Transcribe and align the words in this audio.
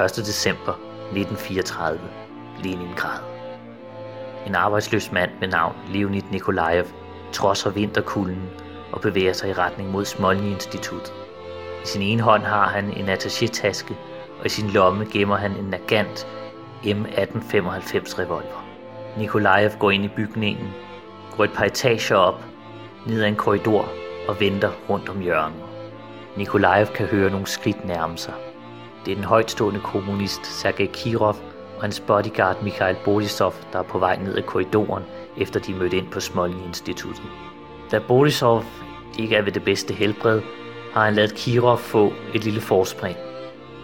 1. 0.00 0.16
december 0.16 0.72
1934, 1.12 2.00
Leningrad. 2.62 3.20
En 4.46 4.54
arbejdsløs 4.54 5.12
mand 5.12 5.30
med 5.40 5.48
navn 5.48 5.76
Leonid 5.92 6.22
Nikolajev 6.30 6.84
trodser 7.32 7.70
vinterkulden 7.70 8.50
og 8.92 9.00
bevæger 9.00 9.32
sig 9.32 9.50
i 9.50 9.52
retning 9.52 9.90
mod 9.90 10.04
Smolny-instituttet. 10.04 11.12
I 11.84 11.86
sin 11.86 12.02
ene 12.02 12.22
hånd 12.22 12.42
har 12.42 12.68
han 12.68 12.84
en 12.84 13.08
attaché-taske, 13.08 13.96
og 14.40 14.46
i 14.46 14.48
sin 14.48 14.70
lomme 14.70 15.06
gemmer 15.12 15.36
han 15.36 15.50
en 15.50 15.64
Nagant 15.64 16.26
M1895 16.84 18.18
revolver. 18.18 18.64
Nikolajev 19.16 19.70
går 19.78 19.90
ind 19.90 20.04
i 20.04 20.08
bygningen, 20.16 20.68
går 21.36 21.44
et 21.44 21.52
par 21.52 21.64
etager 21.64 22.16
op, 22.16 22.44
ned 23.06 23.22
ad 23.22 23.28
en 23.28 23.36
korridor 23.36 23.88
og 24.28 24.40
venter 24.40 24.70
rundt 24.90 25.08
om 25.08 25.20
hjørnet. 25.20 25.62
Nikolajev 26.36 26.86
kan 26.86 27.06
høre 27.06 27.30
nogle 27.30 27.46
skridt 27.46 27.84
nærme 27.84 28.18
sig. 28.18 28.34
Det 29.04 29.12
er 29.12 29.14
den 29.14 29.24
højtstående 29.24 29.80
kommunist 29.80 30.46
Sergej 30.46 30.86
Kirov 30.92 31.36
og 31.76 31.80
hans 31.80 32.00
bodyguard 32.00 32.62
Mikhail 32.62 32.96
Borisov, 33.04 33.54
der 33.72 33.78
er 33.78 33.82
på 33.82 33.98
vej 33.98 34.16
ned 34.16 34.36
ad 34.36 34.42
korridoren, 34.42 35.02
efter 35.36 35.60
de 35.60 35.74
mødte 35.74 35.96
ind 35.96 36.10
på 36.10 36.20
Smolny-instituttet. 36.20 37.24
Da 37.90 37.98
Borisov 37.98 38.64
ikke 39.18 39.36
er 39.36 39.42
ved 39.42 39.52
det 39.52 39.64
bedste 39.64 39.94
helbred, 39.94 40.40
har 40.92 41.04
han 41.04 41.14
ladet 41.14 41.34
Kirov 41.34 41.78
få 41.78 42.12
et 42.34 42.44
lille 42.44 42.60
forspring. 42.60 43.16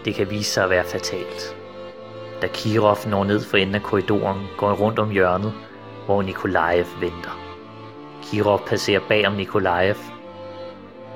Det 0.05 0.15
kan 0.15 0.31
vise 0.31 0.51
sig 0.51 0.65
at 0.65 0.71
være 0.71 0.85
fatalt. 0.85 1.57
Da 2.43 2.47
Kirov 2.47 2.97
når 3.07 3.25
ned 3.25 3.41
for 3.41 3.57
enden 3.57 3.75
af 3.75 3.83
korridoren, 3.83 4.47
går 4.57 4.69
han 4.69 4.77
rundt 4.77 4.99
om 4.99 5.11
hjørnet, 5.11 5.53
hvor 6.07 6.23
Nikolajev 6.23 6.87
venter. 7.01 7.41
Kirov 8.23 8.61
passerer 8.67 9.01
bag 9.09 9.27
om 9.27 9.33
Nikolajev. 9.33 9.97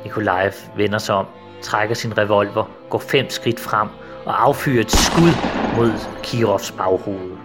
Nikolajev 0.05 0.53
vender 0.77 0.99
sig 0.99 1.15
om, 1.15 1.27
trækker 1.65 1.95
sin 1.95 2.19
revolver, 2.19 2.65
går 2.91 2.99
fem 2.99 3.31
skridt 3.31 3.61
frem 3.61 3.89
og 4.25 4.43
affyrer 4.43 4.81
et 4.81 4.91
skud 4.91 5.33
mod 5.77 5.93
Kirovs 6.23 6.71
baghoved. 6.71 7.37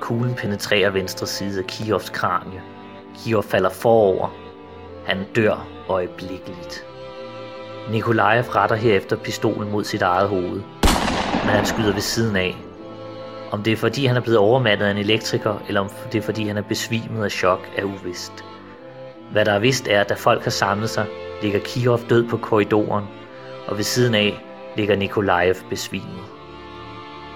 Kuglen 0.00 0.34
penetrerer 0.34 0.90
venstre 0.90 1.26
side 1.26 1.58
af 1.58 1.66
Kirovs 1.66 2.10
kranie. 2.10 2.62
Kirov 3.18 3.42
falder 3.42 3.70
forover. 3.70 4.28
Han 5.06 5.26
dør 5.36 5.66
øjeblikkeligt. 5.88 6.86
Nikolajev 7.90 8.44
retter 8.44 8.76
herefter 8.76 9.16
pistolen 9.16 9.72
mod 9.72 9.84
sit 9.84 10.02
eget 10.02 10.28
hoved, 10.28 10.62
men 11.44 11.50
han 11.50 11.66
skyder 11.66 11.92
ved 11.92 12.00
siden 12.00 12.36
af. 12.36 12.56
Om 13.50 13.62
det 13.62 13.72
er 13.72 13.76
fordi 13.76 14.06
han 14.06 14.16
er 14.16 14.20
blevet 14.20 14.38
overmandet 14.38 14.86
af 14.86 14.90
en 14.90 14.96
elektriker, 14.96 15.54
eller 15.68 15.80
om 15.80 15.90
det 16.12 16.18
er 16.18 16.22
fordi 16.22 16.46
han 16.48 16.56
er 16.56 16.62
besvimet 16.62 17.24
af 17.24 17.30
chok, 17.30 17.68
er 17.76 17.84
uvist. 17.84 18.44
Hvad 19.32 19.44
der 19.44 19.52
er 19.52 19.58
vist 19.58 19.88
er, 19.88 20.00
at 20.00 20.08
da 20.08 20.14
folk 20.14 20.42
har 20.42 20.50
samlet 20.50 20.90
sig, 20.90 21.06
ligger 21.42 21.60
Kirov 21.60 22.00
død 22.08 22.28
på 22.28 22.36
korridoren, 22.36 23.04
og 23.68 23.76
ved 23.76 23.84
siden 23.84 24.14
af 24.14 24.32
ligger 24.76 24.96
Nikolajev 24.96 25.54
besvimet. 25.70 26.24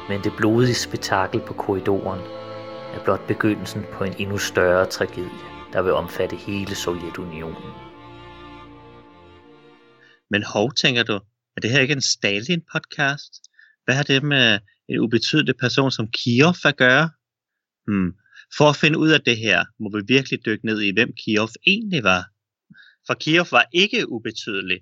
Men 0.09 0.25
det 0.25 0.33
blodige 0.37 0.75
spektakel 0.75 1.41
på 1.41 1.53
korridoren 1.53 2.21
er 2.95 3.05
blot 3.05 3.27
begyndelsen 3.27 3.85
på 3.93 4.05
en 4.05 4.15
endnu 4.19 4.39
større 4.39 4.87
tragedie, 4.87 5.49
der 5.73 5.83
vil 5.83 5.93
omfatte 5.93 6.37
hele 6.37 6.75
Sovjetunionen. 6.75 7.73
Men 10.31 10.43
hov, 10.43 10.73
tænker 10.75 11.03
du, 11.03 11.21
er 11.57 11.61
det 11.63 11.71
her 11.71 11.81
ikke 11.81 11.93
en 11.93 12.09
Stalin-podcast? 12.15 13.33
Hvad 13.85 13.95
har 13.95 14.03
det 14.03 14.23
med 14.23 14.59
en 14.89 14.99
ubetydelig 14.99 15.55
person 15.57 15.91
som 15.91 16.09
Kirov 16.11 16.55
at 16.65 16.77
gøre? 16.77 17.11
Hmm. 17.87 18.13
For 18.57 18.69
at 18.69 18.77
finde 18.77 18.99
ud 18.99 19.11
af 19.11 19.21
det 19.21 19.37
her, 19.37 19.65
må 19.81 19.91
vi 19.97 20.15
virkelig 20.15 20.45
dykke 20.47 20.67
ned 20.67 20.81
i, 20.81 20.93
hvem 20.95 21.13
Kirov 21.25 21.49
egentlig 21.67 22.05
var. 22.05 22.25
For 23.07 23.15
Kirov 23.15 23.47
var 23.51 23.65
ikke 23.73 24.09
ubetydelig. 24.09 24.81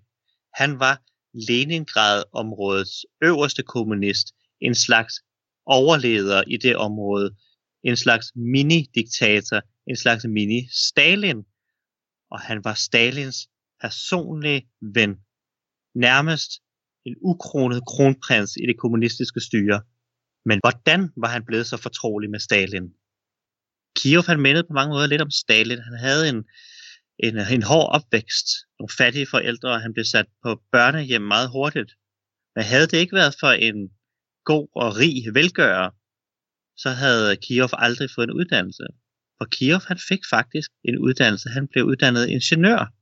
Han 0.54 0.80
var 0.80 1.02
Leningrad-områdets 1.48 3.06
øverste 3.22 3.62
kommunist, 3.62 4.26
en 4.60 4.74
slags 4.74 5.14
overleder 5.66 6.42
i 6.46 6.56
det 6.56 6.76
område, 6.76 7.36
en 7.84 7.96
slags 7.96 8.26
mini-diktator, 8.34 9.60
en 9.86 9.96
slags 9.96 10.24
mini-Stalin. 10.24 11.40
Og 12.30 12.40
han 12.40 12.64
var 12.64 12.74
Stalins 12.74 13.48
personlige 13.80 14.68
ven. 14.94 15.16
Nærmest 15.94 16.50
en 17.04 17.16
ukronet 17.22 17.82
kronprins 17.86 18.56
i 18.56 18.66
det 18.66 18.78
kommunistiske 18.78 19.40
styre. 19.40 19.82
Men 20.44 20.60
hvordan 20.62 21.00
var 21.16 21.28
han 21.28 21.44
blevet 21.44 21.66
så 21.66 21.76
fortrolig 21.76 22.30
med 22.30 22.40
Stalin? 22.40 22.88
Kirov 23.96 24.24
han 24.26 24.40
mindede 24.40 24.66
på 24.68 24.72
mange 24.72 24.92
måder 24.94 25.06
lidt 25.06 25.22
om 25.22 25.30
Stalin. 25.30 25.78
Han 25.78 25.98
havde 25.98 26.28
en, 26.28 26.44
en, 27.18 27.38
en 27.38 27.62
hård 27.62 27.88
opvækst, 27.96 28.46
nogle 28.78 28.92
fattige 28.98 29.26
forældre, 29.26 29.68
og 29.68 29.80
han 29.80 29.92
blev 29.92 30.04
sat 30.04 30.26
på 30.42 30.62
børnehjem 30.72 31.22
meget 31.22 31.50
hurtigt. 31.50 31.92
Men 32.54 32.64
havde 32.64 32.86
det 32.86 32.96
ikke 32.98 33.16
været 33.16 33.34
for 33.40 33.50
en 33.50 33.90
god 34.44 34.68
og 34.76 34.96
rig 34.96 35.34
velgører, 35.34 35.90
så 36.76 36.90
havde 36.90 37.36
Kirov 37.36 37.70
aldrig 37.72 38.08
fået 38.14 38.24
en 38.28 38.36
uddannelse. 38.40 38.84
For 39.38 39.44
Kirov 39.44 39.82
han 39.86 39.98
fik 40.08 40.22
faktisk 40.30 40.70
en 40.84 40.98
uddannelse. 40.98 41.48
Han 41.48 41.68
blev 41.68 41.84
uddannet 41.84 42.28
ingeniør. 42.28 42.92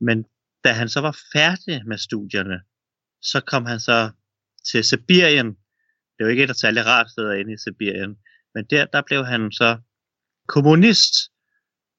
Men 0.00 0.24
da 0.64 0.72
han 0.72 0.88
så 0.88 1.00
var 1.00 1.18
færdig 1.32 1.86
med 1.86 1.98
studierne, 1.98 2.60
så 3.22 3.40
kom 3.40 3.66
han 3.66 3.80
så 3.80 4.10
til 4.70 4.84
Sibirien. 4.84 5.46
Det 6.14 6.20
var 6.24 6.28
ikke 6.28 6.44
et 6.44 6.50
af 6.50 6.56
særlig 6.56 6.86
rart 6.86 7.10
sted 7.10 7.34
inde 7.34 7.52
i 7.52 7.56
Sibirien. 7.64 8.16
Men 8.54 8.64
der, 8.70 8.84
der 8.84 9.02
blev 9.02 9.24
han 9.24 9.52
så 9.52 9.78
kommunist, 10.48 11.14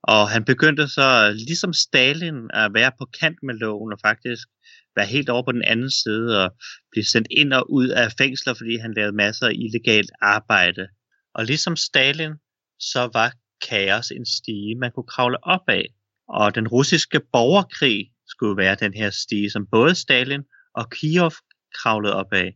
og 0.07 0.29
han 0.29 0.45
begyndte 0.45 0.88
så, 0.88 1.31
ligesom 1.47 1.73
Stalin, 1.73 2.40
at 2.53 2.73
være 2.73 2.91
på 3.00 3.06
kant 3.19 3.40
med 3.44 3.56
loven 3.56 3.94
og 3.94 4.00
faktisk 4.06 4.47
være 4.95 5.06
helt 5.06 5.29
over 5.29 5.44
på 5.44 5.51
den 5.51 5.63
anden 5.63 5.91
side 5.91 6.44
og 6.44 6.50
blive 6.91 7.06
sendt 7.06 7.28
ind 7.31 7.53
og 7.53 7.72
ud 7.72 7.88
af 7.88 8.12
fængsler, 8.17 8.53
fordi 8.53 8.78
han 8.78 8.94
lavede 8.94 9.16
masser 9.16 9.47
af 9.47 9.53
illegalt 9.56 10.12
arbejde. 10.22 10.88
Og 11.34 11.46
ligesom 11.46 11.75
Stalin, 11.75 12.34
så 12.79 13.09
var 13.13 13.34
kaos 13.69 14.12
en 14.12 14.25
stige, 14.25 14.75
man 14.75 14.91
kunne 14.91 15.12
kravle 15.13 15.44
op 15.44 15.66
af. 15.67 15.85
Og 16.29 16.56
den 16.56 16.67
russiske 16.67 17.19
borgerkrig 17.34 18.12
skulle 18.28 18.57
være 18.57 18.75
den 18.75 18.94
her 18.94 19.09
stige, 19.09 19.50
som 19.50 19.67
både 19.72 19.96
Stalin 19.96 20.44
og 20.75 20.90
Kirov 20.90 21.34
kravlede 21.75 22.13
op 22.13 22.34
af. 22.34 22.50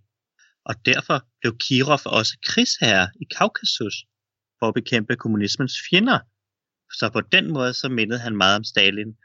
Og 0.65 0.75
derfor 0.85 1.17
blev 1.41 1.57
Kirov 1.57 1.99
også 2.05 2.37
krigsherre 2.45 3.07
i 3.21 3.25
Kaukasus 3.37 3.95
for 4.59 4.67
at 4.67 4.73
bekæmpe 4.73 5.15
kommunismens 5.15 5.75
fjender. 5.89 6.19
Så 6.99 7.09
på 7.13 7.21
den 7.21 7.53
måde 7.53 7.73
så 7.73 7.89
mindede 7.89 8.19
han 8.19 8.37
meget 8.37 8.55
om 8.55 8.63
Stalin. 8.63 9.15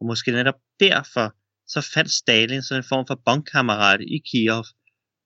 Og 0.00 0.06
måske 0.06 0.32
netop 0.32 0.58
derfor 0.80 1.34
så 1.66 1.80
fandt 1.94 2.10
Stalin 2.10 2.62
sådan 2.62 2.80
en 2.80 2.88
form 2.88 3.06
for 3.06 3.22
bondkammerat 3.24 4.00
i 4.00 4.22
Kiev. 4.30 4.64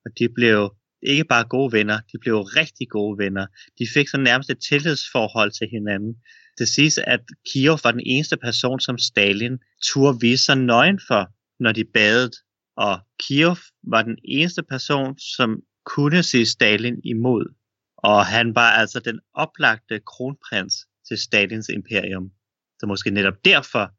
Og 0.05 0.11
de 0.19 0.29
blev 0.35 0.75
ikke 1.01 1.23
bare 1.23 1.43
gode 1.43 1.71
venner, 1.71 1.99
de 2.11 2.17
blev 2.21 2.35
rigtig 2.41 2.89
gode 2.89 3.17
venner. 3.17 3.45
De 3.79 3.87
fik 3.93 4.07
så 4.07 4.17
nærmest 4.17 4.49
et 4.49 4.59
tillidsforhold 4.69 5.51
til 5.51 5.67
hinanden. 5.71 6.15
Det 6.57 6.67
siges, 6.67 6.97
at 6.97 7.21
Kiev 7.49 7.77
var 7.83 7.91
den 7.91 8.01
eneste 8.05 8.37
person, 8.37 8.79
som 8.79 8.97
Stalin 8.97 9.57
turde 9.83 10.17
vise 10.21 10.45
sig 10.45 10.57
nøgen 10.57 10.99
for, 11.07 11.31
når 11.63 11.71
de 11.71 11.85
badede. 11.93 12.31
Og 12.77 12.99
Kiev 13.19 13.55
var 13.83 14.01
den 14.01 14.17
eneste 14.25 14.63
person, 14.63 15.19
som 15.19 15.61
kunne 15.85 16.23
se 16.23 16.45
Stalin 16.45 17.01
imod. 17.03 17.53
Og 17.97 18.25
han 18.25 18.55
var 18.55 18.71
altså 18.71 18.99
den 18.99 19.19
oplagte 19.33 19.99
kronprins 19.99 20.75
til 21.07 21.17
Stalins 21.17 21.69
imperium. 21.69 22.31
Så 22.79 22.85
måske 22.85 23.09
netop 23.09 23.45
derfor 23.45 23.91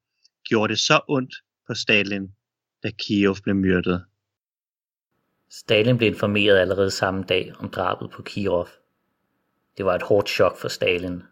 gjorde 0.49 0.71
det 0.71 0.81
så 0.81 1.01
ondt 1.09 1.35
på 1.67 1.75
Stalin, 1.75 2.29
da 2.83 2.91
Kiev 2.91 3.37
blev 3.43 3.55
myrdet. 3.57 4.05
Stalin 5.51 5.99
blev 5.99 6.09
informeret 6.09 6.59
allerede 6.59 6.91
samme 6.91 7.25
dag 7.29 7.53
om 7.59 7.71
drabet 7.71 8.11
på 8.11 8.23
Kirov. 8.23 8.69
Det 9.77 9.85
var 9.85 9.95
et 9.95 10.03
hårdt 10.03 10.29
chok 10.29 10.59
for 10.59 10.69
Stalin. 10.69 11.23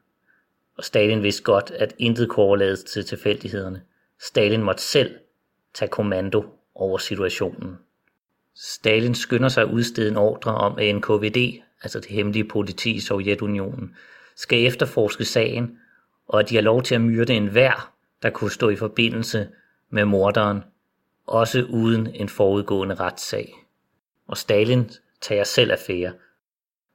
Og 0.76 0.84
Stalin 0.84 1.22
vidste 1.22 1.42
godt, 1.42 1.70
at 1.70 1.94
intet 1.98 2.28
kunne 2.28 2.47
overlades 2.47 2.84
til 2.84 3.04
tilfældighederne. 3.04 3.82
Stalin 4.20 4.62
måtte 4.62 4.82
selv 4.82 5.19
tage 5.75 5.88
kommando 5.88 6.44
over 6.75 6.98
situationen. 6.98 7.78
Stalin 8.54 9.15
skynder 9.15 9.48
sig 9.48 9.62
at 9.62 9.70
udstede 9.70 10.09
en 10.09 10.16
ordre 10.16 10.54
om, 10.54 10.78
at 10.78 10.94
NKVD 10.94 11.62
altså 11.83 12.01
det 12.01 12.10
hemmelige 12.10 12.48
politi 12.48 12.91
i 12.91 13.01
Sovjetunionen, 13.01 13.97
skal 14.36 14.66
efterforske 14.66 15.24
sagen, 15.24 15.78
og 16.28 16.41
at 16.41 16.48
de 16.48 16.54
har 16.54 16.62
lov 16.62 16.83
til 16.83 16.94
at 16.94 17.00
myrde 17.00 17.34
enhver, 17.34 17.92
der 18.22 18.30
kunne 18.30 18.50
stå 18.50 18.68
i 18.68 18.77
forbindelse 18.77 19.48
med 19.91 20.04
morderen, 20.04 20.65
også 21.27 21.62
uden 21.62 22.06
en 22.15 22.28
forudgående 22.28 22.94
retssag. 22.94 23.54
Og 24.28 24.36
Stalin 24.36 24.91
tager 25.21 25.44
selv 25.44 25.72
affære. 25.72 26.12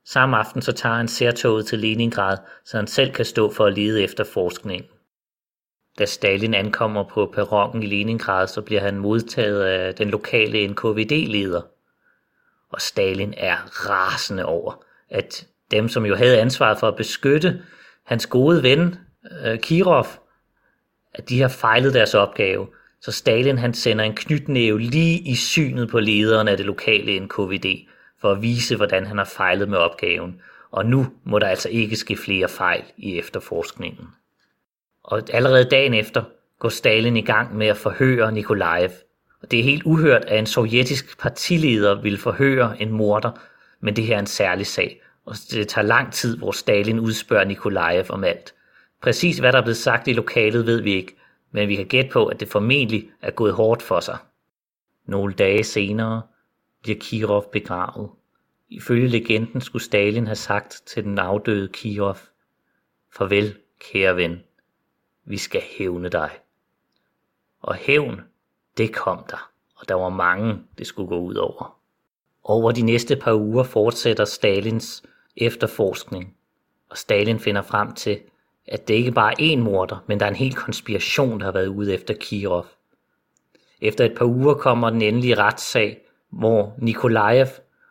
Samme 0.06 0.38
aften 0.38 0.62
så 0.62 0.72
tager 0.72 0.96
han 0.96 1.08
særtoget 1.08 1.66
til 1.66 1.80
Leningrad, 1.80 2.38
så 2.66 2.78
han 2.78 2.88
selv 2.88 3.14
kan 3.14 3.26
stå 3.26 3.52
for 3.52 3.66
at 3.66 3.74
lede 3.74 4.04
efter 4.04 4.24
forskningen. 4.24 4.90
Da 6.00 6.06
Stalin 6.06 6.54
ankommer 6.54 7.04
på 7.04 7.32
perronen 7.34 7.84
i 7.84 7.86
Leningrad, 7.86 8.48
så 8.48 8.62
bliver 8.62 8.82
han 8.82 8.98
modtaget 8.98 9.64
af 9.64 9.96
den 9.96 10.10
lokale 10.10 10.68
NKVD-leder– 10.68 11.62
og 12.72 12.82
Stalin 12.82 13.34
er 13.38 13.58
rasende 13.90 14.46
over, 14.46 14.84
at 15.10 15.48
dem, 15.72 15.90
som 15.90 16.06
jo 16.06 16.16
havde 16.16 16.40
ansvaret 16.40 16.80
for 16.80 16.88
at 16.88 16.96
beskytte 16.96 17.62
hans 18.06 18.26
gode 18.26 18.64
ven, 18.64 18.96
øh, 19.46 19.60
Kirov, 19.60 20.08
at 21.14 21.30
de 21.30 21.42
har 21.42 21.48
fejlet 21.48 21.94
deres 21.94 22.14
opgave. 22.14 22.68
Så 23.02 23.12
Stalin 23.12 23.58
han 23.58 23.74
sender 23.74 24.06
en 24.06 24.16
knytnæve 24.16 24.80
lige 24.80 25.20
i 25.20 25.36
synet 25.36 25.90
på 25.90 26.00
lederen 26.00 26.48
af 26.48 26.58
det 26.58 26.66
lokale 26.66 27.20
NKVD, 27.20 27.88
for 28.22 28.32
at 28.32 28.42
vise, 28.42 28.76
hvordan 28.76 29.06
han 29.06 29.18
har 29.18 29.26
fejlet 29.26 29.70
med 29.70 29.78
opgaven, 29.78 30.42
og 30.72 30.86
nu 30.86 31.08
må 31.24 31.40
der 31.40 31.48
altså 31.48 31.70
ikke 31.70 31.96
ske 31.96 32.18
flere 32.18 32.50
fejl 32.50 32.84
i 32.98 33.18
efterforskningen. 33.18 34.08
Og 35.04 35.22
allerede 35.34 35.64
dagen 35.64 35.94
efter 35.94 36.24
går 36.60 36.70
Stalin 36.70 37.18
i 37.18 37.22
gang 37.22 37.58
med 37.58 37.68
at 37.68 37.78
forhøre 37.78 38.32
Nikolajev. 38.32 38.92
Og 39.42 39.52
det 39.52 39.60
er 39.60 39.64
helt 39.64 39.84
uhørt, 39.84 40.26
at 40.26 40.40
en 40.40 40.46
sovjetisk 40.46 41.20
partileder 41.20 42.02
vil 42.02 42.18
forhøre 42.18 42.82
en 42.82 42.92
morder, 42.92 43.32
men 43.80 43.96
det 43.96 44.04
her 44.04 44.16
er 44.16 44.20
en 44.20 44.26
særlig 44.26 44.68
sag, 44.68 45.02
og 45.26 45.36
det 45.52 45.68
tager 45.68 45.88
lang 45.88 46.14
tid, 46.14 46.38
hvor 46.38 46.52
Stalin 46.52 47.00
udspørger 47.00 47.46
Nikolajev 47.46 48.06
om 48.10 48.24
alt. 48.24 48.54
Præcis 49.02 49.38
hvad 49.38 49.52
der 49.52 49.58
er 49.58 49.64
blevet 49.64 49.78
sagt 49.78 50.08
i 50.08 50.14
lokalet 50.14 50.66
ved 50.66 50.82
vi 50.82 50.94
ikke, 50.94 51.16
men 51.52 51.68
vi 51.68 51.76
kan 51.76 51.88
gætte 51.88 52.10
på, 52.10 52.26
at 52.26 52.40
det 52.40 52.48
formentlig 52.48 53.10
er 53.22 53.32
gået 53.32 53.54
hårdt 53.54 53.82
for 53.82 54.00
sig. 54.00 54.18
Nogle 55.06 55.34
dage 55.34 55.64
senere 55.64 56.22
bliver 56.82 57.00
Kirov 57.00 57.52
begravet. 57.52 58.10
Ifølge 58.70 59.08
legenden 59.08 59.62
skulle 59.62 59.84
Stalin 59.84 60.26
have 60.26 60.36
sagt 60.36 60.82
til 60.86 61.04
den 61.04 61.20
afdøde 61.20 61.68
Kirov, 61.68 62.18
Farvel, 63.16 63.58
kære 63.80 64.16
ven, 64.16 64.44
vi 65.26 65.38
skal 65.38 65.62
hævne 65.78 66.10
dig. 66.10 66.30
Og 67.62 67.76
hævn, 67.76 68.22
det 68.78 68.94
kom 68.94 69.26
der, 69.30 69.52
og 69.76 69.90
der 69.90 69.96
var 69.96 70.10
mange, 70.10 70.64
det 70.78 70.88
skulle 70.88 71.10
gå 71.10 71.20
ud 71.20 71.36
over. 71.36 71.78
Over 72.44 72.72
de 72.72 72.82
næste 72.82 73.16
par 73.16 73.34
uger 73.34 73.64
fortsætter 73.64 74.26
Stalins 74.26 75.04
efterforskning, 75.38 76.36
og 76.90 76.98
Stalin 76.98 77.40
finder 77.40 77.62
frem 77.62 77.94
til, 77.94 78.20
at 78.68 78.88
det 78.88 78.94
ikke 78.94 79.12
bare 79.12 79.42
er 79.42 79.56
én 79.56 79.60
morder, 79.60 80.04
men 80.08 80.20
der 80.20 80.26
er 80.26 80.30
en 80.30 80.36
hel 80.36 80.54
konspiration, 80.54 81.40
der 81.40 81.46
har 81.46 81.52
været 81.52 81.68
ude 81.68 81.94
efter 81.94 82.14
Kirov. 82.14 82.66
Efter 83.82 84.06
et 84.06 84.16
par 84.18 84.26
uger 84.26 84.54
kommer 84.54 84.90
den 84.90 85.02
endelige 85.02 85.36
retssag, 85.36 85.98
hvor 86.30 86.76
Nikolajev 86.78 87.48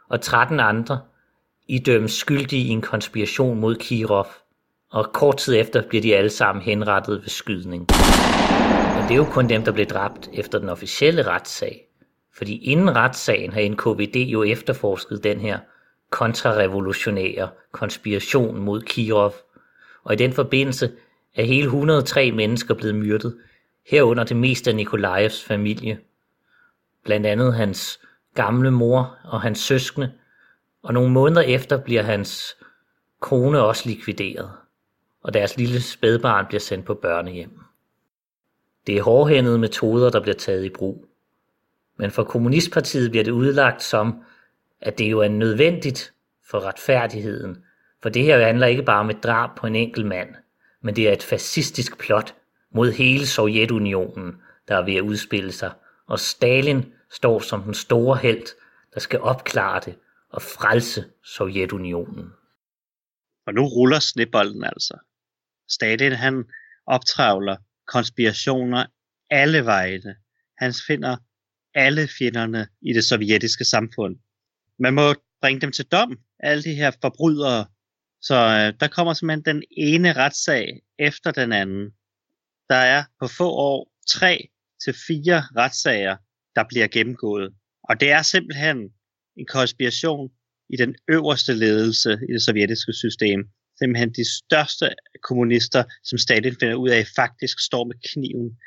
og 0.08 0.20
13 0.20 0.60
andre 0.60 1.00
idømmes 1.68 2.12
skyldige 2.12 2.66
i 2.66 2.68
en 2.68 2.82
konspiration 2.82 3.60
mod 3.60 3.76
Kirov, 3.76 4.26
og 4.90 5.12
kort 5.12 5.36
tid 5.36 5.56
efter 5.56 5.82
bliver 5.88 6.02
de 6.02 6.16
alle 6.16 6.30
sammen 6.30 6.62
henrettet 6.62 7.22
ved 7.22 7.28
skydning. 7.28 7.86
Og 8.96 9.08
det 9.08 9.10
er 9.10 9.16
jo 9.16 9.24
kun 9.24 9.48
dem, 9.48 9.64
der 9.64 9.72
blev 9.72 9.86
dræbt 9.86 10.30
efter 10.32 10.58
den 10.58 10.68
officielle 10.68 11.22
retssag. 11.22 11.86
Fordi 12.36 12.56
inden 12.56 12.96
retssagen 12.96 13.52
har 13.52 13.68
NKVD 13.68 14.16
jo 14.16 14.42
efterforsket 14.42 15.24
den 15.24 15.40
her 15.40 15.58
kontrarevolutionære 16.10 17.48
konspiration 17.72 18.58
mod 18.58 18.82
Kirov, 18.82 19.34
og 20.04 20.12
i 20.12 20.16
den 20.16 20.32
forbindelse 20.32 20.92
er 21.34 21.44
hele 21.44 21.64
103 21.64 22.32
mennesker 22.32 22.74
blevet 22.74 22.94
myrdet, 22.94 23.38
herunder 23.86 24.24
det 24.24 24.36
meste 24.36 24.70
af 24.70 24.76
Nikolajevs 24.76 25.44
familie. 25.44 25.98
Blandt 27.04 27.26
andet 27.26 27.54
hans 27.54 28.00
gamle 28.34 28.70
mor 28.70 29.16
og 29.24 29.40
hans 29.40 29.58
søskende, 29.58 30.12
og 30.82 30.94
nogle 30.94 31.10
måneder 31.10 31.42
efter 31.42 31.80
bliver 31.80 32.02
hans 32.02 32.56
kone 33.20 33.62
også 33.62 33.88
likvideret, 33.88 34.50
og 35.22 35.34
deres 35.34 35.56
lille 35.56 35.80
spædbarn 35.80 36.46
bliver 36.46 36.60
sendt 36.60 36.86
på 36.86 36.94
børnehjem. 36.94 37.60
Det 38.86 38.98
er 38.98 39.02
hårdhændede 39.02 39.58
metoder, 39.58 40.10
der 40.10 40.20
bliver 40.20 40.34
taget 40.34 40.64
i 40.64 40.68
brug. 40.68 41.06
Men 41.96 42.10
for 42.10 42.24
Kommunistpartiet 42.24 43.10
bliver 43.10 43.24
det 43.24 43.30
udlagt 43.30 43.82
som, 43.82 44.24
at 44.80 44.98
det 44.98 45.10
jo 45.10 45.18
er 45.18 45.28
nødvendigt 45.28 46.12
for 46.50 46.60
retfærdigheden, 46.60 47.64
for 48.02 48.08
det 48.08 48.22
her 48.22 48.46
handler 48.46 48.66
ikke 48.66 48.82
bare 48.82 49.00
om 49.00 49.10
et 49.10 49.22
drab 49.22 49.56
på 49.56 49.66
en 49.66 49.76
enkelt 49.76 50.06
mand, 50.06 50.34
men 50.82 50.96
det 50.96 51.08
er 51.08 51.12
et 51.12 51.22
fascistisk 51.22 51.98
plot 51.98 52.34
mod 52.74 52.92
hele 52.92 53.26
Sovjetunionen, 53.26 54.34
der 54.68 54.76
er 54.76 54.84
ved 54.84 54.94
at 54.94 55.00
udspille 55.00 55.52
sig, 55.52 55.72
og 56.06 56.20
Stalin 56.20 56.92
står 57.10 57.40
som 57.40 57.62
den 57.62 57.74
store 57.74 58.16
held, 58.16 58.46
der 58.94 59.00
skal 59.00 59.20
opklare 59.20 59.80
det 59.84 59.98
og 60.30 60.42
frelse 60.42 61.04
Sovjetunionen. 61.24 62.32
Og 63.46 63.54
nu 63.54 63.64
ruller 63.64 63.98
snebolden 63.98 64.64
altså. 64.64 64.98
Stalin 65.68 66.12
han 66.12 66.44
optravler 66.86 67.56
konspirationer 67.86 68.86
alle 69.30 69.64
vegne. 69.64 70.16
Han 70.58 70.74
finder 70.86 71.16
alle 71.74 72.08
fjenderne 72.18 72.68
i 72.82 72.92
det 72.92 73.04
sovjetiske 73.04 73.64
samfund. 73.64 74.16
Man 74.80 74.94
må 74.94 75.14
bringe 75.40 75.60
dem 75.60 75.72
til 75.72 75.84
dom, 75.84 76.18
alle 76.38 76.62
de 76.62 76.74
her 76.74 76.90
forbrydere. 77.00 77.66
Så 78.20 78.34
øh, 78.34 78.80
der 78.80 78.88
kommer 78.88 79.12
simpelthen 79.14 79.44
den 79.44 79.62
ene 79.76 80.12
retssag 80.12 80.80
efter 80.98 81.30
den 81.30 81.52
anden. 81.52 81.90
Der 82.68 82.76
er 82.76 83.04
på 83.20 83.28
få 83.28 83.50
år 83.50 83.92
tre 84.08 84.48
til 84.84 84.94
fire 85.06 85.42
retssager, 85.56 86.16
der 86.56 86.64
bliver 86.68 86.86
gennemgået. 86.86 87.52
Og 87.82 88.00
det 88.00 88.10
er 88.10 88.22
simpelthen 88.22 88.78
en 89.36 89.46
konspiration 89.46 90.30
i 90.68 90.76
den 90.76 90.96
øverste 91.08 91.54
ledelse 91.54 92.18
i 92.28 92.32
det 92.32 92.42
sovjetiske 92.42 92.92
system. 92.92 93.40
Simpelthen 93.78 94.12
de 94.12 94.24
største 94.38 94.86
kommunister, 95.22 95.84
som 96.04 96.18
Stalin 96.18 96.56
finder 96.60 96.74
ud 96.74 96.88
af, 96.88 97.06
faktisk 97.16 97.60
står 97.60 97.84
med 97.84 97.96
kniven 98.12 98.58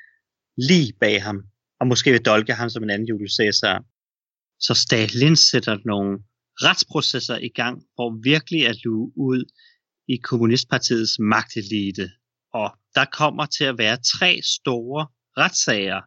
lige 0.58 0.94
bag 1.00 1.24
ham, 1.24 1.44
og 1.80 1.88
måske 1.88 2.12
vil 2.12 2.26
dolke 2.26 2.54
ham 2.54 2.70
som 2.70 2.84
en 2.84 2.90
anden 2.90 3.08
Julius 3.08 3.36
Caesar. 3.36 3.86
Så 4.66 4.74
Stalin 4.74 5.36
sætter 5.36 5.78
nogle 5.86 6.20
retsprocesser 6.56 7.38
i 7.38 7.48
gang 7.48 7.84
for 7.96 8.22
virkelig 8.24 8.68
at 8.68 8.84
luge 8.84 9.12
ud 9.18 9.52
i 10.08 10.16
kommunistpartiets 10.18 11.20
magtelite. 11.20 12.12
Og 12.54 12.78
der 12.96 13.06
kommer 13.06 13.46
til 13.46 13.64
at 13.64 13.78
være 13.78 13.98
tre 13.98 14.40
store 14.44 15.08
retssager. 15.38 16.02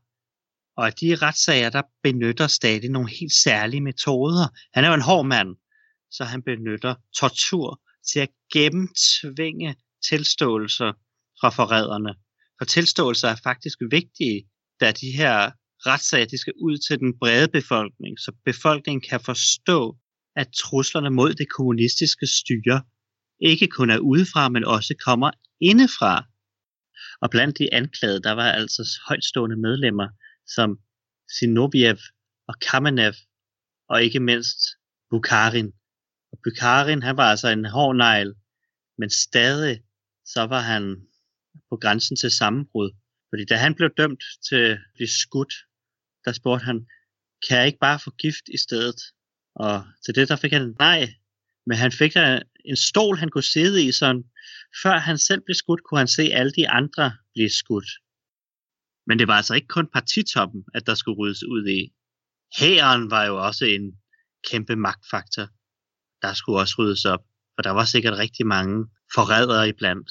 Og 0.77 0.87
af 0.87 0.93
de 0.93 1.15
retssager, 1.15 1.71
der 1.71 1.83
benytter 2.03 2.47
Stalin 2.47 2.91
nogle 2.91 3.11
helt 3.11 3.33
særlige 3.33 3.81
metoder. 3.81 4.47
Han 4.75 4.85
er 4.85 4.89
jo 4.89 4.95
en 4.95 5.09
hård 5.11 5.27
mand, 5.27 5.57
så 6.11 6.25
han 6.25 6.43
benytter 6.43 6.95
tortur 7.17 7.81
til 8.13 8.21
at 8.21 8.31
gennemtvinge 8.53 9.77
tilståelser 10.09 10.93
fra 11.41 11.49
forræderne. 11.49 12.15
For 12.59 12.65
tilståelser 12.65 13.29
er 13.29 13.37
faktisk 13.43 13.79
vigtige, 13.91 14.49
da 14.81 14.93
de 14.93 15.11
her 15.11 15.51
retssager 15.87 16.27
de 16.27 16.39
skal 16.39 16.53
ud 16.63 16.77
til 16.89 16.99
den 16.99 17.19
brede 17.19 17.49
befolkning, 17.49 18.19
så 18.19 18.33
befolkningen 18.45 19.03
kan 19.11 19.21
forstå, 19.21 19.97
at 20.37 20.49
truslerne 20.63 21.11
mod 21.11 21.35
det 21.35 21.49
kommunistiske 21.57 22.27
styre 22.27 22.83
ikke 23.41 23.69
kun 23.69 23.91
er 23.91 23.99
udefra, 23.99 24.49
men 24.49 24.65
også 24.65 24.95
kommer 25.05 25.31
indefra. 25.61 26.25
Og 27.23 27.31
blandt 27.31 27.59
de 27.59 27.75
anklagede, 27.75 28.23
der 28.23 28.33
var 28.33 28.53
altså 28.53 28.83
højtstående 29.09 29.57
medlemmer 29.57 30.09
som 30.47 30.79
Sinoviev 31.39 31.99
og 32.49 32.55
Kamenev, 32.61 33.15
og 33.89 34.03
ikke 34.03 34.21
mindst 34.21 34.59
Bukharin. 35.11 35.73
Og 36.33 36.39
Bukharin, 36.45 37.03
han 37.03 37.17
var 37.17 37.31
altså 37.31 37.49
en 37.49 37.65
hård 37.65 37.97
negl, 37.97 38.35
men 38.99 39.11
stadig 39.11 39.83
så 40.25 40.43
var 40.47 40.61
han 40.61 40.97
på 41.71 41.77
grænsen 41.77 42.17
til 42.17 42.31
sammenbrud. 42.31 42.91
Fordi 43.31 43.45
da 43.45 43.57
han 43.57 43.75
blev 43.75 43.91
dømt 43.97 44.25
til 44.49 44.57
at 44.57 44.79
blive 44.95 45.09
skudt, 45.09 45.55
der 46.25 46.33
spurgte 46.33 46.65
han, 46.65 46.87
kan 47.49 47.59
jeg 47.59 47.67
ikke 47.67 47.79
bare 47.79 47.99
få 47.99 48.11
gift 48.11 48.49
i 48.55 48.59
stedet? 48.59 49.01
Og 49.55 49.85
til 50.05 50.15
det 50.15 50.29
der 50.29 50.37
fik 50.37 50.53
han 50.53 50.75
nej, 50.79 51.15
men 51.67 51.77
han 51.79 51.93
fik 51.93 52.15
der 52.15 52.43
en 52.65 52.77
stol, 52.77 53.17
han 53.17 53.29
kunne 53.31 53.53
sidde 53.57 53.85
i, 53.85 53.93
så 53.93 54.23
før 54.83 54.99
han 54.99 55.19
selv 55.19 55.41
blev 55.41 55.55
skudt, 55.55 55.85
kunne 55.85 55.99
han 55.99 56.09
se 56.09 56.23
alle 56.23 56.53
de 56.53 56.69
andre 56.69 57.17
blive 57.35 57.51
skudt. 57.51 57.91
Men 59.07 59.19
det 59.19 59.29
var 59.29 59.35
altså 59.35 59.55
ikke 59.55 59.69
kun 59.69 59.89
partitoppen, 59.93 60.65
at 60.75 60.87
der 60.87 60.95
skulle 60.95 61.19
ryddes 61.19 61.45
ud 61.45 61.69
i. 61.69 61.93
Hæren 62.59 63.11
var 63.11 63.25
jo 63.25 63.47
også 63.47 63.65
en 63.65 64.01
kæmpe 64.51 64.77
magtfaktor. 64.77 65.49
Der 66.23 66.35
skulle 66.35 66.61
også 66.61 66.75
ryddes 66.79 67.05
op, 67.05 67.25
for 67.55 67.63
der 67.63 67.71
var 67.71 67.85
sikkert 67.85 68.19
rigtig 68.19 68.47
mange 68.47 68.87
forrædere 69.15 69.69
iblandt. 69.69 70.11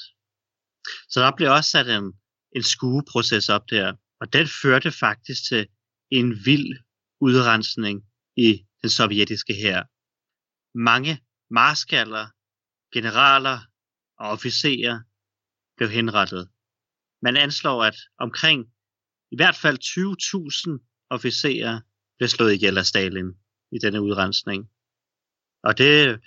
Så 1.08 1.20
der 1.20 1.36
blev 1.36 1.50
også 1.50 1.70
sat 1.70 1.88
en, 1.88 2.12
en 2.56 2.62
skueproces 2.62 3.48
op 3.48 3.70
der, 3.70 3.94
og 4.20 4.32
den 4.32 4.46
førte 4.62 4.90
faktisk 4.92 5.48
til 5.48 5.68
en 6.10 6.28
vild 6.44 6.78
udrensning 7.20 8.04
i 8.36 8.64
den 8.82 8.90
sovjetiske 8.90 9.54
hær. 9.54 9.82
Mange 10.78 11.20
marskaller, 11.50 12.26
generaler 12.94 13.58
og 14.18 14.28
officerer 14.28 15.00
blev 15.76 15.88
henrettet. 15.88 16.48
Man 17.22 17.36
anslår, 17.36 17.84
at 17.84 17.96
omkring 18.18 18.66
i 19.32 19.36
hvert 19.36 19.56
fald 19.56 19.78
20.000 19.78 21.06
officerer 21.10 21.80
blev 22.18 22.28
slået 22.28 22.54
ihjel 22.54 22.78
af 22.78 22.86
Stalin 22.86 23.30
i 23.72 23.78
denne 23.78 24.02
udrensning. 24.02 24.70
Og 25.62 25.78
det 25.78 26.20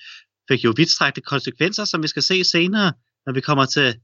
fik 0.49 0.63
jo 0.63 0.73
vidtstrækte 0.77 1.21
konsekvenser, 1.21 1.85
som 1.85 2.03
vi 2.03 2.07
skal 2.07 2.23
se 2.23 2.43
senere, 2.43 2.93
når 3.25 3.33
vi 3.33 3.41
kommer 3.41 3.65
til 3.65 4.01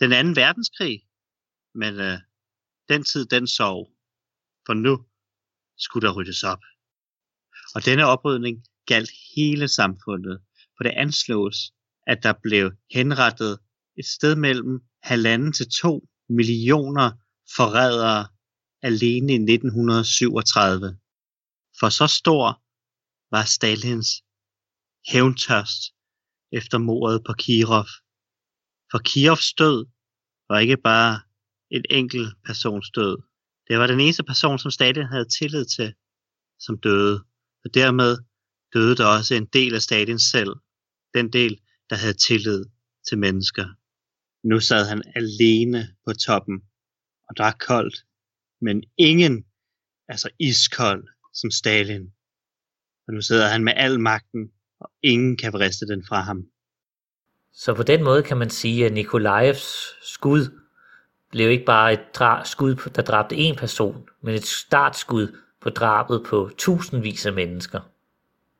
den 0.00 0.12
anden 0.12 0.36
verdenskrig. 0.36 1.07
Men 1.80 2.00
øh, 2.00 2.18
den 2.88 3.04
tid, 3.04 3.26
den 3.26 3.46
sov. 3.46 3.78
For 4.66 4.74
nu 4.74 5.04
skulle 5.76 6.06
der 6.08 6.14
ryddes 6.14 6.42
op. 6.42 6.62
Og 7.74 7.84
denne 7.84 8.06
oprydning 8.06 8.64
galt 8.86 9.10
hele 9.36 9.68
samfundet, 9.68 10.40
for 10.76 10.82
det 10.84 10.90
anslås, 10.90 11.56
at 12.06 12.22
der 12.22 12.32
blev 12.42 12.72
henrettet 12.94 13.58
et 13.98 14.06
sted 14.06 14.36
mellem 14.36 14.80
halvanden 15.02 15.52
til 15.52 15.70
to 15.70 16.08
millioner 16.28 17.12
forrædere 17.56 18.28
alene 18.82 19.32
i 19.32 19.40
1937. 19.52 20.98
For 21.80 21.88
så 21.88 22.06
stor 22.06 22.62
var 23.30 23.44
Stalins 23.44 24.10
hævntørst 25.10 25.82
efter 26.52 26.78
mordet 26.78 27.22
på 27.26 27.32
Kirov. 27.32 27.88
For 28.90 28.98
Kirovs 28.98 29.52
død 29.52 29.86
var 30.48 30.58
ikke 30.58 30.76
bare 30.76 31.20
en 31.70 31.84
enkelt 31.90 32.34
persons 32.44 32.90
død. 32.90 33.18
Det 33.68 33.78
var 33.78 33.86
den 33.86 34.00
eneste 34.00 34.24
person, 34.24 34.58
som 34.58 34.70
Stalin 34.70 35.06
havde 35.06 35.28
tillid 35.38 35.64
til, 35.64 35.94
som 36.58 36.78
døde. 36.78 37.24
Og 37.64 37.74
dermed 37.74 38.18
døde 38.74 38.96
der 38.96 39.06
også 39.06 39.34
en 39.34 39.46
del 39.46 39.74
af 39.74 39.82
Stalin 39.82 40.18
selv. 40.18 40.52
Den 41.14 41.32
del, 41.32 41.60
der 41.90 41.96
havde 41.96 42.12
tillid 42.12 42.64
til 43.08 43.18
mennesker. 43.18 43.66
Nu 44.44 44.60
sad 44.60 44.88
han 44.88 45.02
alene 45.14 45.88
på 46.06 46.12
toppen 46.12 46.62
og 47.28 47.36
drak 47.36 47.58
koldt, 47.58 48.04
men 48.60 48.84
ingen, 48.96 49.44
altså 50.08 50.28
iskold 50.38 51.08
som 51.34 51.50
Stalin. 51.50 52.12
Og 53.06 53.14
nu 53.14 53.20
sidder 53.20 53.48
han 53.48 53.64
med 53.64 53.72
al 53.76 54.00
magten, 54.00 54.52
og 54.80 54.90
ingen 55.02 55.36
kan 55.36 55.52
vriste 55.52 55.86
den 55.86 56.04
fra 56.08 56.20
ham. 56.20 56.46
Så 57.52 57.74
på 57.74 57.82
den 57.82 58.04
måde 58.04 58.22
kan 58.22 58.36
man 58.36 58.50
sige, 58.50 58.86
at 58.86 58.92
Nikolajevs 58.92 59.94
skud 60.02 60.67
blev 61.30 61.50
ikke 61.50 61.64
bare 61.64 61.92
et 61.92 62.00
dra- 62.20 62.44
skud, 62.44 62.90
der 62.94 63.02
dræbte 63.02 63.36
en 63.36 63.56
person, 63.56 64.08
men 64.20 64.34
et 64.34 64.46
startskud 64.46 65.36
på 65.60 65.70
drabet 65.70 66.24
på 66.26 66.50
tusindvis 66.58 67.26
af 67.26 67.32
mennesker. 67.32 67.80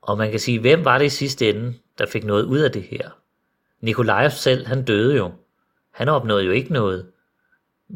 Og 0.03 0.19
man 0.19 0.31
kan 0.31 0.41
sige, 0.41 0.61
hvem 0.61 0.85
var 0.85 0.99
det 0.99 1.05
i 1.05 1.09
sidste 1.09 1.51
ende, 1.51 1.75
der 1.99 2.07
fik 2.07 2.25
noget 2.25 2.45
ud 2.45 2.59
af 2.59 2.73
det 2.73 2.83
her? 2.83 3.11
Nikolajev 3.81 4.31
selv, 4.31 4.67
han 4.67 4.85
døde 4.85 5.17
jo. 5.17 5.33
Han 5.91 6.09
opnåede 6.09 6.45
jo 6.45 6.53
ikke 6.53 6.73
noget. 6.73 7.07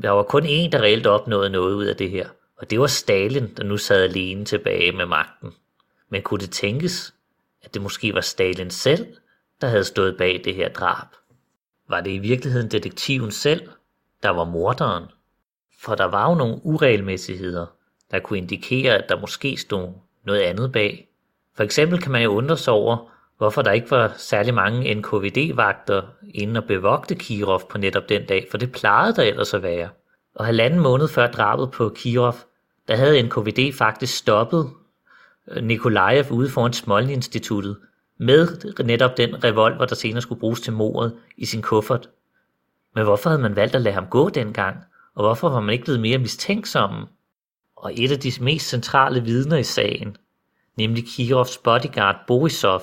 Der 0.02 0.10
var 0.10 0.22
kun 0.22 0.42
én, 0.42 0.70
der 0.70 0.82
reelt 0.82 1.06
opnåede 1.06 1.50
noget 1.50 1.74
ud 1.74 1.84
af 1.84 1.96
det 1.96 2.10
her, 2.10 2.28
og 2.56 2.70
det 2.70 2.80
var 2.80 2.86
Stalin, 2.86 3.54
der 3.54 3.64
nu 3.64 3.76
sad 3.76 4.02
alene 4.02 4.44
tilbage 4.44 4.92
med 4.92 5.06
magten. 5.06 5.54
Men 6.08 6.22
kunne 6.22 6.40
det 6.40 6.50
tænkes, 6.50 7.14
at 7.62 7.74
det 7.74 7.82
måske 7.82 8.14
var 8.14 8.20
Stalin 8.20 8.70
selv, 8.70 9.16
der 9.60 9.66
havde 9.66 9.84
stået 9.84 10.16
bag 10.18 10.40
det 10.44 10.54
her 10.54 10.68
drab? 10.68 11.06
Var 11.88 12.00
det 12.00 12.10
i 12.10 12.18
virkeligheden 12.18 12.70
detektiven 12.70 13.30
selv, 13.30 13.68
der 14.22 14.30
var 14.30 14.44
morderen? 14.44 15.04
For 15.82 15.94
der 15.94 16.04
var 16.04 16.28
jo 16.28 16.34
nogle 16.34 16.60
uregelmæssigheder, 16.64 17.66
der 18.10 18.18
kunne 18.18 18.38
indikere, 18.38 18.94
at 18.94 19.08
der 19.08 19.20
måske 19.20 19.56
stod 19.56 19.92
noget 20.24 20.40
andet 20.40 20.72
bag. 20.72 21.08
For 21.56 21.62
eksempel 21.62 22.00
kan 22.00 22.12
man 22.12 22.22
jo 22.22 22.30
undre 22.30 22.56
sig 22.56 22.72
over, 22.72 23.12
hvorfor 23.38 23.62
der 23.62 23.72
ikke 23.72 23.90
var 23.90 24.12
særlig 24.16 24.54
mange 24.54 24.94
NKVD-vagter 24.94 26.02
inden 26.34 26.56
at 26.56 26.66
bevogte 26.66 27.14
Kirov 27.14 27.62
på 27.68 27.78
netop 27.78 28.08
den 28.08 28.26
dag, 28.26 28.46
for 28.50 28.58
det 28.58 28.72
plejede 28.72 29.16
der 29.16 29.22
ellers 29.22 29.54
at 29.54 29.62
være. 29.62 29.88
Og 30.34 30.46
halvanden 30.46 30.80
måned 30.80 31.08
før 31.08 31.26
drabet 31.26 31.70
på 31.70 31.88
Kirov, 31.88 32.34
der 32.88 32.96
havde 32.96 33.22
NKVD 33.22 33.72
faktisk 33.72 34.16
stoppet 34.16 34.70
øh, 35.50 35.64
Nikolajev 35.64 36.24
ude 36.30 36.50
foran 36.50 36.72
Smolny-instituttet 36.72 37.76
med 38.18 38.48
netop 38.84 39.16
den 39.16 39.44
revolver, 39.44 39.86
der 39.86 39.94
senere 39.94 40.22
skulle 40.22 40.40
bruges 40.40 40.60
til 40.60 40.72
mordet 40.72 41.16
i 41.36 41.44
sin 41.44 41.62
kuffert. 41.62 42.08
Men 42.94 43.04
hvorfor 43.04 43.30
havde 43.30 43.42
man 43.42 43.56
valgt 43.56 43.74
at 43.74 43.82
lade 43.82 43.94
ham 43.94 44.06
gå 44.06 44.28
dengang? 44.28 44.76
Og 45.14 45.24
hvorfor 45.24 45.48
var 45.48 45.60
man 45.60 45.72
ikke 45.72 45.84
blevet 45.84 46.00
mere 46.00 46.18
mistænksomme? 46.18 47.06
Og 47.76 47.92
et 47.96 48.12
af 48.12 48.20
de 48.20 48.32
mest 48.40 48.68
centrale 48.68 49.22
vidner 49.22 49.56
i 49.56 49.62
sagen, 49.62 50.16
nemlig 50.76 51.04
Kirovs 51.06 51.58
bodyguard 51.58 52.16
Borisov, 52.26 52.82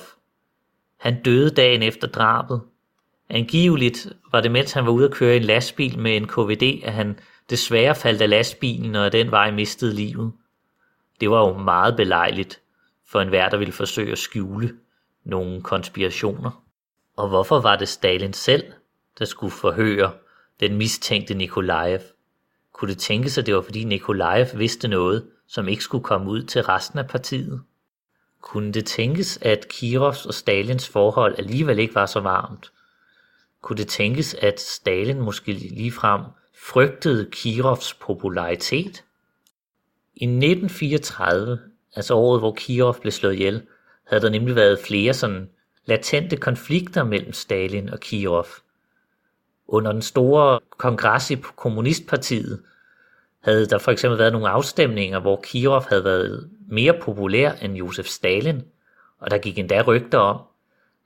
han 1.00 1.22
døde 1.22 1.50
dagen 1.50 1.82
efter 1.82 2.08
drabet. 2.08 2.60
Angiveligt 3.28 4.12
var 4.32 4.40
det, 4.40 4.50
mens 4.50 4.72
han 4.72 4.86
var 4.86 4.92
ude 4.92 5.04
at 5.04 5.14
køre 5.14 5.34
i 5.34 5.36
en 5.36 5.44
lastbil 5.44 5.98
med 5.98 6.16
en 6.16 6.26
KVD, 6.26 6.82
at 6.84 6.92
han 6.92 7.18
desværre 7.50 7.94
faldt 7.94 8.22
af 8.22 8.30
lastbilen 8.30 8.94
og 8.94 9.04
af 9.04 9.10
den 9.10 9.30
vej 9.30 9.50
mistede 9.50 9.94
livet. 9.94 10.32
Det 11.20 11.30
var 11.30 11.48
jo 11.48 11.58
meget 11.58 11.96
belejligt 11.96 12.60
for 13.08 13.20
enhver, 13.20 13.48
der 13.48 13.56
ville 13.56 13.72
forsøge 13.72 14.12
at 14.12 14.18
skjule 14.18 14.76
nogle 15.24 15.62
konspirationer. 15.62 16.64
Og 17.16 17.28
hvorfor 17.28 17.60
var 17.60 17.76
det 17.76 17.88
Stalin 17.88 18.32
selv, 18.32 18.72
der 19.18 19.24
skulle 19.24 19.52
forhøre 19.52 20.12
den 20.60 20.76
mistænkte 20.76 21.34
Nikolajev? 21.34 22.00
Kunne 22.72 22.90
det 22.90 22.98
tænkes, 22.98 23.38
at 23.38 23.46
det 23.46 23.54
var 23.54 23.62
fordi 23.62 23.84
Nikolajev 23.84 24.46
vidste 24.54 24.88
noget, 24.88 25.26
som 25.46 25.68
ikke 25.68 25.82
skulle 25.82 26.04
komme 26.04 26.30
ud 26.30 26.42
til 26.42 26.62
resten 26.62 26.98
af 26.98 27.08
partiet? 27.08 27.62
Kunne 28.40 28.72
det 28.72 28.86
tænkes, 28.86 29.38
at 29.42 29.68
Kirovs 29.68 30.26
og 30.26 30.34
Stalins 30.34 30.88
forhold 30.88 31.34
alligevel 31.38 31.78
ikke 31.78 31.94
var 31.94 32.06
så 32.06 32.20
varmt? 32.20 32.72
Kunne 33.62 33.76
det 33.76 33.88
tænkes, 33.88 34.34
at 34.34 34.60
Stalin 34.60 35.20
måske 35.20 35.52
ligefrem 35.52 36.20
frygtede 36.58 37.30
Kirovs 37.32 37.94
popularitet? 37.94 39.04
I 40.14 40.24
1934, 40.24 41.58
altså 41.96 42.14
året 42.14 42.40
hvor 42.40 42.52
Kirov 42.52 43.00
blev 43.00 43.12
slået 43.12 43.34
ihjel, 43.34 43.62
havde 44.06 44.22
der 44.22 44.30
nemlig 44.30 44.56
været 44.56 44.78
flere 44.78 45.14
sådan 45.14 45.48
latente 45.84 46.36
konflikter 46.36 47.04
mellem 47.04 47.32
Stalin 47.32 47.88
og 47.88 48.00
Kirov. 48.00 48.46
Under 49.72 49.92
den 49.92 50.02
store 50.02 50.60
kongres 50.78 51.30
i 51.30 51.36
Kommunistpartiet 51.56 52.62
havde 53.42 53.66
der 53.66 53.78
for 53.78 53.90
eksempel 53.90 54.18
været 54.18 54.32
nogle 54.32 54.48
afstemninger, 54.48 55.20
hvor 55.20 55.40
Kirov 55.44 55.84
havde 55.88 56.04
været 56.04 56.50
mere 56.68 56.94
populær 57.02 57.52
end 57.52 57.74
Josef 57.74 58.06
Stalin, 58.06 58.62
og 59.20 59.30
der 59.30 59.38
gik 59.38 59.58
endda 59.58 59.82
rygter 59.82 60.18
om, 60.18 60.40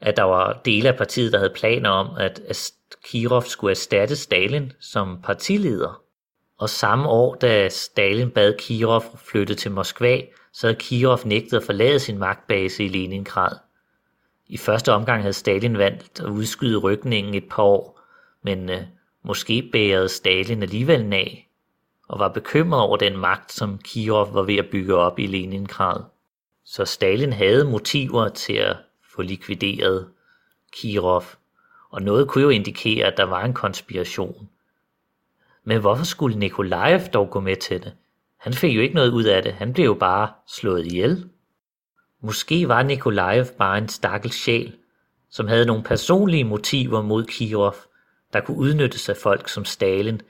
at 0.01 0.17
der 0.17 0.23
var 0.23 0.61
dele 0.65 0.89
af 0.89 0.97
partiet, 0.97 1.33
der 1.33 1.39
havde 1.39 1.53
planer 1.55 1.91
om, 1.91 2.09
at 2.17 2.41
Kirov 3.05 3.43
skulle 3.43 3.71
erstatte 3.71 4.17
Stalin 4.17 4.73
som 4.81 5.19
partileder. 5.23 6.03
Og 6.59 6.71
samme 6.71 7.09
år, 7.09 7.35
da 7.35 7.69
Stalin 7.69 8.31
bad 8.31 8.55
Kirov 8.59 9.05
flytte 9.17 9.55
til 9.55 9.71
Moskva, 9.71 10.21
så 10.53 10.67
havde 10.67 10.79
Kirov 10.79 11.19
nægtet 11.25 11.57
at 11.57 11.63
forlade 11.63 11.99
sin 11.99 12.19
magtbase 12.19 12.85
i 12.85 12.89
Leningrad. 12.89 13.57
I 14.47 14.57
første 14.57 14.93
omgang 14.93 15.23
havde 15.23 15.33
Stalin 15.33 15.79
valgt 15.79 16.21
at 16.21 16.27
udskyde 16.27 16.79
rykningen 16.79 17.35
et 17.35 17.45
par 17.51 17.63
år, 17.63 17.94
men 18.45 18.71
øh, 18.71 18.83
måske 19.23 19.69
bærede 19.73 20.09
Stalin 20.09 20.63
alligevel 20.63 21.13
af 21.13 21.49
og 22.09 22.19
var 22.19 22.29
bekymret 22.29 22.81
over 22.81 22.97
den 22.97 23.17
magt, 23.17 23.53
som 23.53 23.79
Kirov 23.79 24.35
var 24.35 24.43
ved 24.43 24.57
at 24.57 24.71
bygge 24.71 24.95
op 24.95 25.19
i 25.19 25.27
Leningrad. 25.27 26.01
Så 26.65 26.85
Stalin 26.85 27.33
havde 27.33 27.65
motiver 27.65 28.29
til 28.29 28.53
at 28.53 28.77
få 29.15 29.23
likvideret 29.23 30.09
Kirov, 30.73 31.25
og 31.91 32.03
noget 32.03 32.29
kunne 32.29 32.43
jo 32.43 32.49
indikere, 32.49 33.07
at 33.07 33.17
der 33.17 33.25
var 33.25 33.45
en 33.45 33.55
konspiration. 33.55 34.49
Men 35.65 35.81
hvorfor 35.81 36.05
skulle 36.05 36.39
Nikolajev 36.39 37.01
dog 37.01 37.31
gå 37.31 37.41
med 37.41 37.57
til 37.57 37.83
det? 37.83 37.93
Han 38.37 38.55
fik 38.55 38.77
jo 38.77 38.81
ikke 38.81 38.95
noget 38.95 39.11
ud 39.11 39.25
af 39.25 39.43
det, 39.43 39.53
han 39.53 39.73
blev 39.73 39.85
jo 39.85 39.95
bare 39.95 40.33
slået 40.47 40.87
ihjel. 40.87 41.29
Måske 42.21 42.69
var 42.69 42.83
Nikolajev 42.83 43.47
bare 43.59 43.79
en 43.79 43.89
stakkels 43.89 44.35
sjæl, 44.35 44.77
som 45.31 45.49
havde 45.49 45.67
nogle 45.67 45.83
personlige 45.83 46.45
motiver 46.45 47.03
mod 47.03 47.25
Kirov, 47.25 47.75
der 48.35 48.41
kunne 48.41 48.57
udnyttes 48.57 49.09
af 49.09 49.17
folk 49.17 49.49
som 49.49 49.65
Stalin 49.65 50.21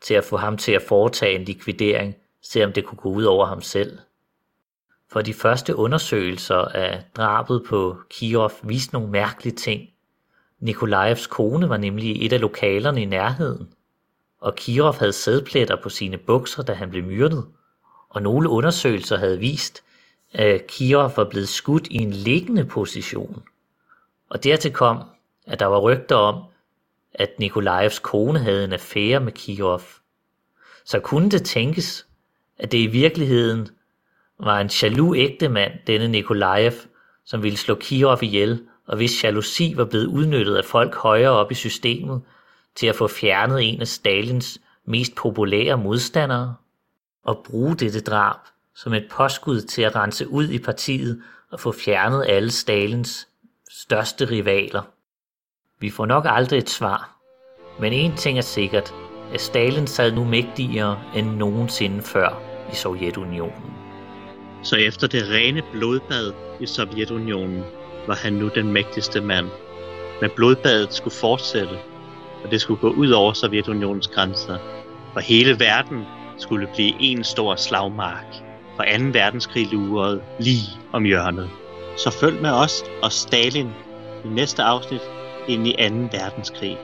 til 0.00 0.14
at 0.14 0.24
få 0.24 0.36
ham 0.36 0.56
til 0.56 0.72
at 0.72 0.82
foretage 0.82 1.34
en 1.34 1.44
likvidering, 1.44 2.16
selvom 2.42 2.72
det 2.72 2.84
kunne 2.84 2.98
gå 2.98 3.08
ud 3.08 3.24
over 3.24 3.46
ham 3.46 3.62
selv. 3.62 3.98
For 5.12 5.22
de 5.22 5.34
første 5.34 5.76
undersøgelser 5.76 6.56
af 6.56 7.04
drabet 7.16 7.64
på 7.68 7.96
Kirov 8.10 8.52
viste 8.62 8.92
nogle 8.92 9.10
mærkelige 9.10 9.56
ting. 9.56 9.88
Nikolajevs 10.60 11.26
kone 11.26 11.68
var 11.68 11.76
nemlig 11.76 12.16
i 12.16 12.26
et 12.26 12.32
af 12.32 12.40
lokalerne 12.40 13.02
i 13.02 13.04
nærheden, 13.04 13.68
og 14.40 14.54
Kirov 14.54 14.94
havde 14.98 15.12
sædpletter 15.12 15.76
på 15.82 15.88
sine 15.88 16.18
bukser, 16.18 16.62
da 16.62 16.72
han 16.72 16.90
blev 16.90 17.04
myrdet. 17.04 17.46
Og 18.08 18.22
nogle 18.22 18.48
undersøgelser 18.48 19.16
havde 19.16 19.38
vist, 19.38 19.82
at 20.32 20.66
Kirov 20.66 21.12
var 21.16 21.24
blevet 21.24 21.48
skudt 21.48 21.86
i 21.86 21.96
en 21.96 22.10
liggende 22.10 22.64
position. 22.64 23.42
Og 24.28 24.44
dertil 24.44 24.72
kom, 24.72 25.02
at 25.46 25.60
der 25.60 25.66
var 25.66 25.78
rygter 25.78 26.16
om, 26.16 26.49
at 27.14 27.38
Nikolajevs 27.38 27.98
kone 27.98 28.38
havde 28.38 28.64
en 28.64 28.72
affære 28.72 29.20
med 29.20 29.32
Kirov. 29.32 29.82
Så 30.84 31.00
kunne 31.00 31.30
det 31.30 31.44
tænkes, 31.44 32.06
at 32.58 32.72
det 32.72 32.78
i 32.78 32.86
virkeligheden 32.86 33.68
var 34.40 34.60
en 34.60 34.70
jaloux 34.82 35.16
ægtemand, 35.16 35.72
denne 35.86 36.08
Nikolajev, 36.08 36.72
som 37.24 37.42
ville 37.42 37.58
slå 37.58 37.74
Kirov 37.74 38.18
ihjel, 38.22 38.62
og 38.86 38.96
hvis 38.96 39.24
jalousi 39.24 39.72
var 39.76 39.84
blevet 39.84 40.06
udnyttet 40.06 40.56
af 40.56 40.64
folk 40.64 40.94
højere 40.94 41.30
op 41.30 41.52
i 41.52 41.54
systemet 41.54 42.22
til 42.74 42.86
at 42.86 42.96
få 42.96 43.08
fjernet 43.08 43.68
en 43.72 43.80
af 43.80 43.88
Stalins 43.88 44.60
mest 44.84 45.14
populære 45.14 45.78
modstandere, 45.78 46.54
og 47.24 47.42
bruge 47.44 47.76
dette 47.76 48.00
drab 48.00 48.36
som 48.74 48.94
et 48.94 49.08
påskud 49.10 49.60
til 49.60 49.82
at 49.82 49.96
rense 49.96 50.28
ud 50.28 50.48
i 50.48 50.58
partiet 50.58 51.22
og 51.50 51.60
få 51.60 51.72
fjernet 51.72 52.24
alle 52.28 52.50
Stalins 52.50 53.28
største 53.70 54.24
rivaler. 54.30 54.82
Vi 55.80 55.90
får 55.90 56.06
nok 56.06 56.24
aldrig 56.28 56.58
et 56.58 56.70
svar, 56.70 57.16
men 57.78 57.92
en 57.92 58.16
ting 58.16 58.38
er 58.38 58.42
sikkert, 58.42 58.94
at 59.34 59.40
Stalin 59.40 59.86
sad 59.86 60.12
nu 60.12 60.24
mægtigere 60.24 60.98
end 61.16 61.36
nogensinde 61.36 62.02
før 62.02 62.42
i 62.72 62.74
Sovjetunionen. 62.74 63.72
Så 64.62 64.76
efter 64.76 65.06
det 65.06 65.22
rene 65.30 65.62
blodbad 65.72 66.32
i 66.60 66.66
Sovjetunionen 66.66 67.64
var 68.06 68.14
han 68.14 68.32
nu 68.32 68.50
den 68.54 68.72
mægtigste 68.72 69.20
mand. 69.20 69.46
Men 70.20 70.30
blodbadet 70.36 70.94
skulle 70.94 71.14
fortsætte, 71.14 71.78
og 72.44 72.50
det 72.50 72.60
skulle 72.60 72.80
gå 72.80 72.90
ud 72.90 73.10
over 73.10 73.32
Sovjetunionens 73.32 74.08
grænser. 74.08 74.58
For 75.12 75.20
hele 75.20 75.60
verden 75.60 76.04
skulle 76.38 76.68
blive 76.74 76.94
en 77.00 77.24
stor 77.24 77.56
slagmark. 77.56 78.34
For 78.76 78.82
2. 78.98 79.04
verdenskrig 79.12 79.72
lurede 79.72 80.22
lige 80.40 80.68
om 80.92 81.04
hjørnet. 81.04 81.50
Så 81.96 82.10
følg 82.10 82.42
med 82.42 82.50
os 82.50 82.84
og 83.02 83.12
Stalin 83.12 83.68
i 84.24 84.28
næste 84.28 84.62
afsnit 84.62 85.00
ind 85.48 85.66
i 85.66 85.88
2. 85.88 85.94
verdenskrig. 86.18 86.78